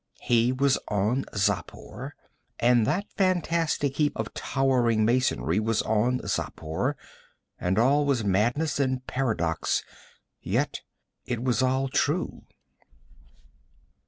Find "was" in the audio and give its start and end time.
0.51-0.79, 5.59-5.83, 8.07-8.23, 11.43-11.61